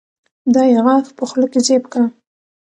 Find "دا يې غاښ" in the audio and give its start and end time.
0.53-1.05